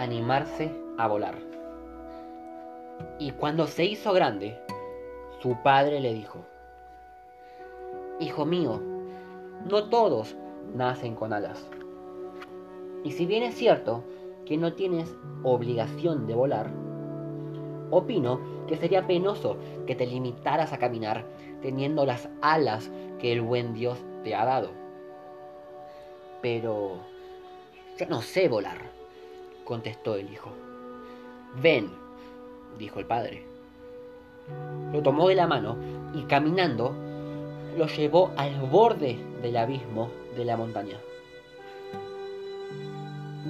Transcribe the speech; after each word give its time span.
animarse 0.00 0.74
a 0.96 1.06
volar. 1.06 1.34
Y 3.18 3.32
cuando 3.32 3.66
se 3.66 3.84
hizo 3.84 4.14
grande, 4.14 4.58
su 5.40 5.56
padre 5.62 6.00
le 6.00 6.14
dijo, 6.14 6.38
Hijo 8.18 8.46
mío, 8.46 8.80
no 9.68 9.90
todos 9.90 10.36
nacen 10.74 11.14
con 11.14 11.34
alas. 11.34 11.68
Y 13.04 13.12
si 13.12 13.26
bien 13.26 13.42
es 13.42 13.54
cierto 13.54 14.02
que 14.46 14.56
no 14.56 14.72
tienes 14.72 15.14
obligación 15.42 16.26
de 16.26 16.34
volar, 16.34 16.70
opino 17.90 18.40
que 18.68 18.76
sería 18.76 19.06
penoso 19.06 19.58
que 19.86 19.94
te 19.94 20.06
limitaras 20.06 20.72
a 20.72 20.78
caminar 20.78 21.26
teniendo 21.60 22.06
las 22.06 22.28
alas 22.40 22.90
que 23.18 23.32
el 23.32 23.42
buen 23.42 23.74
Dios 23.74 23.98
te 24.24 24.34
ha 24.34 24.46
dado. 24.46 24.70
Pero 26.40 26.96
yo 27.98 28.06
no 28.06 28.22
sé 28.22 28.48
volar, 28.48 28.99
contestó 29.70 30.16
el 30.16 30.32
hijo. 30.32 30.50
Ven, 31.62 31.92
dijo 32.76 32.98
el 32.98 33.06
padre. 33.06 33.46
Lo 34.92 35.00
tomó 35.00 35.28
de 35.28 35.36
la 35.36 35.46
mano 35.46 35.76
y 36.12 36.22
caminando 36.22 36.92
lo 37.78 37.86
llevó 37.86 38.32
al 38.36 38.60
borde 38.62 39.16
del 39.40 39.56
abismo 39.56 40.10
de 40.36 40.44
la 40.44 40.56
montaña. 40.56 40.98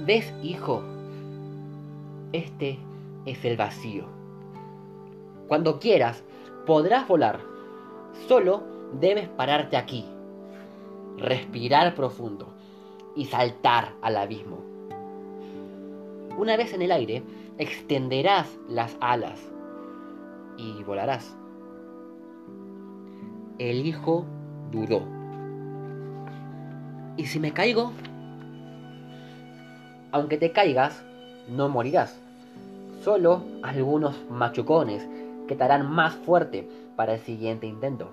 ¿Ves, 0.05 0.31
hijo? 0.43 0.83
Este 2.33 2.77
es 3.25 3.43
el 3.43 3.57
vacío. 3.57 4.05
Cuando 5.47 5.79
quieras, 5.79 6.23
podrás 6.67 7.07
volar. 7.07 7.39
Solo 8.27 8.61
debes 8.99 9.27
pararte 9.27 9.75
aquí, 9.75 10.05
respirar 11.17 11.95
profundo 11.95 12.53
y 13.15 13.25
saltar 13.25 13.95
al 14.03 14.17
abismo. 14.17 14.70
Una 16.37 16.57
vez 16.57 16.73
en 16.73 16.81
el 16.81 16.91
aire, 16.91 17.23
extenderás 17.57 18.47
las 18.67 18.97
alas 18.99 19.39
y 20.57 20.83
volarás. 20.83 21.35
El 23.57 23.85
hijo 23.85 24.25
dudó. 24.71 25.03
¿Y 27.17 27.25
si 27.25 27.39
me 27.39 27.51
caigo? 27.51 27.91
Aunque 30.11 30.37
te 30.37 30.51
caigas, 30.51 31.03
no 31.49 31.69
morirás. 31.69 32.19
Solo 33.03 33.43
algunos 33.61 34.15
machucones 34.29 35.07
que 35.47 35.55
te 35.55 35.63
harán 35.63 35.89
más 35.91 36.13
fuerte 36.15 36.67
para 36.95 37.13
el 37.13 37.19
siguiente 37.19 37.67
intento, 37.67 38.11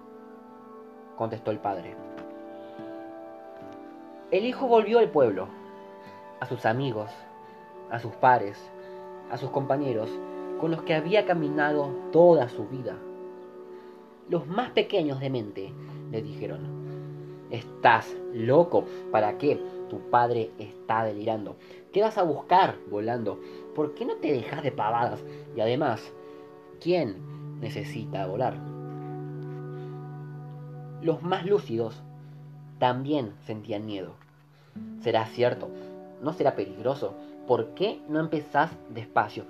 contestó 1.16 1.50
el 1.50 1.58
padre. 1.58 1.94
El 4.30 4.44
hijo 4.44 4.66
volvió 4.66 4.98
al 4.98 5.10
pueblo, 5.10 5.48
a 6.40 6.46
sus 6.46 6.66
amigos, 6.66 7.10
a 7.90 7.98
sus 7.98 8.12
pares, 8.14 8.58
a 9.30 9.36
sus 9.36 9.50
compañeros, 9.50 10.10
con 10.60 10.70
los 10.70 10.82
que 10.82 10.94
había 10.94 11.24
caminado 11.26 11.90
toda 12.12 12.48
su 12.48 12.66
vida. 12.66 12.96
Los 14.28 14.46
más 14.46 14.70
pequeños 14.70 15.20
de 15.20 15.30
mente 15.30 15.72
le 16.10 16.22
dijeron, 16.22 16.60
estás 17.50 18.14
loco, 18.32 18.84
¿para 19.10 19.38
qué? 19.38 19.60
Tu 19.88 19.98
padre 20.10 20.50
está 20.58 21.04
delirando. 21.04 21.56
¿Qué 21.92 22.02
vas 22.02 22.18
a 22.18 22.22
buscar 22.22 22.76
volando? 22.90 23.40
¿Por 23.74 23.94
qué 23.94 24.04
no 24.04 24.16
te 24.16 24.32
dejas 24.32 24.62
de 24.62 24.72
pavadas? 24.72 25.24
Y 25.56 25.60
además, 25.60 26.12
¿quién 26.80 27.60
necesita 27.60 28.26
volar? 28.26 28.54
Los 31.00 31.22
más 31.22 31.46
lúcidos 31.46 32.02
también 32.78 33.32
sentían 33.46 33.86
miedo. 33.86 34.12
¿Será 35.00 35.26
cierto? 35.26 35.68
¿No 36.22 36.32
será 36.32 36.54
peligroso? 36.54 37.14
¿Por 37.48 37.68
qué 37.68 38.02
no 38.10 38.20
empezás 38.20 38.70
despacio? 38.90 39.46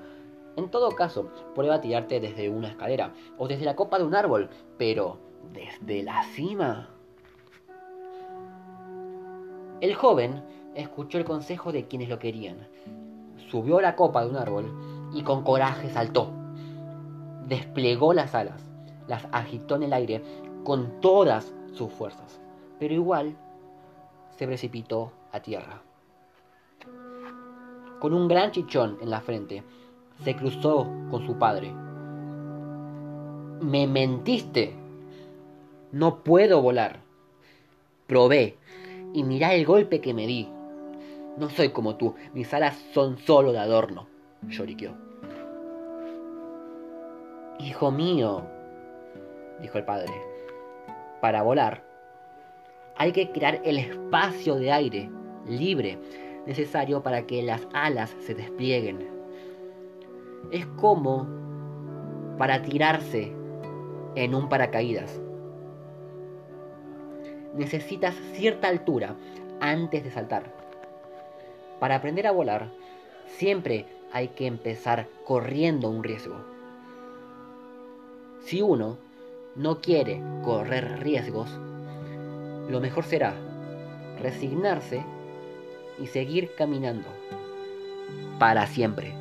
En 0.54 0.70
todo 0.70 0.92
caso, 0.92 1.32
prueba 1.56 1.74
a 1.74 1.80
tirarte 1.80 2.20
desde 2.20 2.48
una 2.48 2.68
escalera 2.68 3.12
o 3.38 3.48
desde 3.48 3.64
la 3.64 3.74
copa 3.74 3.98
de 3.98 4.04
un 4.04 4.14
árbol, 4.14 4.50
pero 4.78 5.18
desde 5.52 6.04
la 6.04 6.22
cima. 6.22 6.90
El 9.80 9.94
joven 9.96 10.44
escuchó 10.76 11.18
el 11.18 11.24
consejo 11.24 11.72
de 11.72 11.88
quienes 11.88 12.08
lo 12.08 12.20
querían. 12.20 12.68
Subió 13.50 13.78
a 13.78 13.82
la 13.82 13.96
copa 13.96 14.24
de 14.24 14.30
un 14.30 14.36
árbol 14.36 15.10
y 15.12 15.22
con 15.24 15.42
coraje 15.42 15.90
saltó. 15.90 16.30
Desplegó 17.48 18.12
las 18.12 18.32
alas, 18.36 18.64
las 19.08 19.26
agitó 19.32 19.74
en 19.74 19.82
el 19.82 19.92
aire 19.92 20.22
con 20.62 21.00
todas 21.00 21.52
sus 21.72 21.92
fuerzas, 21.92 22.40
pero 22.78 22.94
igual 22.94 23.36
se 24.36 24.46
precipitó 24.46 25.10
a 25.32 25.40
tierra. 25.40 25.82
Con 28.00 28.14
un 28.14 28.28
gran 28.28 28.52
chichón 28.52 28.98
en 29.00 29.10
la 29.10 29.20
frente, 29.20 29.62
se 30.24 30.36
cruzó 30.36 30.88
con 31.10 31.26
su 31.26 31.38
padre. 31.38 31.72
Me 33.60 33.86
mentiste. 33.86 34.74
No 35.92 36.22
puedo 36.22 36.62
volar. 36.62 37.00
Probé 38.06 38.56
y 39.12 39.24
mirá 39.24 39.54
el 39.54 39.66
golpe 39.66 40.00
que 40.00 40.14
me 40.14 40.26
di. 40.26 40.48
No 41.36 41.48
soy 41.50 41.70
como 41.70 41.96
tú, 41.96 42.14
mis 42.34 42.52
alas 42.52 42.76
son 42.92 43.18
solo 43.18 43.52
de 43.52 43.58
adorno, 43.58 44.08
lloriqueó. 44.48 44.94
Hijo 47.60 47.90
mío, 47.90 48.42
dijo 49.60 49.78
el 49.78 49.84
padre, 49.84 50.12
para 51.20 51.42
volar 51.42 51.88
hay 52.98 53.12
que 53.12 53.30
crear 53.30 53.60
el 53.64 53.78
espacio 53.78 54.56
de 54.56 54.72
aire 54.72 55.08
libre 55.46 55.98
necesario 56.48 57.02
para 57.02 57.26
que 57.26 57.42
las 57.42 57.68
alas 57.74 58.16
se 58.20 58.34
desplieguen. 58.34 59.06
Es 60.50 60.64
como 60.80 61.28
para 62.38 62.62
tirarse 62.62 63.32
en 64.14 64.34
un 64.34 64.48
paracaídas. 64.48 65.20
Necesitas 67.54 68.14
cierta 68.32 68.68
altura 68.68 69.14
antes 69.60 70.02
de 70.02 70.10
saltar. 70.10 70.54
Para 71.80 71.96
aprender 71.96 72.26
a 72.26 72.32
volar, 72.32 72.70
siempre 73.26 73.84
hay 74.10 74.28
que 74.28 74.46
empezar 74.46 75.06
corriendo 75.26 75.90
un 75.90 76.02
riesgo. 76.02 76.36
Si 78.40 78.62
uno 78.62 78.96
no 79.54 79.82
quiere 79.82 80.22
correr 80.44 81.00
riesgos, 81.00 81.50
lo 82.70 82.80
mejor 82.80 83.04
será 83.04 83.34
resignarse 84.18 85.04
y 86.00 86.06
seguir 86.06 86.50
caminando 86.56 87.08
para 88.38 88.66
siempre. 88.66 89.14